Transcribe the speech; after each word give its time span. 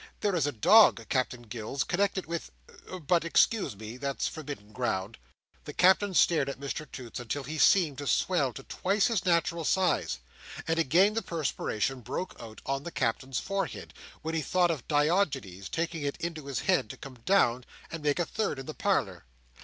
There 0.21 0.33
is 0.35 0.47
a 0.47 0.51
dog, 0.51 1.07
Captain 1.09 1.43
Gills, 1.43 1.83
connected 1.83 2.25
with—but 2.25 3.23
excuse 3.23 3.75
me. 3.75 3.97
That's 3.97 4.27
forbidden 4.27 4.71
ground." 4.71 5.19
The 5.65 5.73
Captain 5.73 6.15
stared 6.15 6.49
at 6.49 6.59
Mr 6.59 6.91
Toots 6.91 7.19
until 7.19 7.43
he 7.43 7.59
seemed 7.59 7.99
to 7.99 8.07
swell 8.07 8.51
to 8.53 8.63
twice 8.63 9.05
his 9.05 9.27
natural 9.27 9.63
size; 9.63 10.17
and 10.67 10.79
again 10.79 11.13
the 11.13 11.21
perspiration 11.21 11.99
broke 12.01 12.35
out 12.39 12.61
on 12.65 12.81
the 12.81 12.89
Captain's 12.91 13.37
forehead, 13.37 13.93
when 14.23 14.33
he 14.33 14.41
thought 14.41 14.71
of 14.71 14.87
Diogenes 14.87 15.69
taking 15.69 16.01
it 16.01 16.17
into 16.17 16.47
his 16.47 16.61
head 16.61 16.89
to 16.89 16.97
come 16.97 17.19
down 17.23 17.63
and 17.91 18.01
make 18.01 18.17
a 18.17 18.25
third 18.25 18.57
in 18.57 18.65
the 18.65 18.73
parlour. 18.73 19.25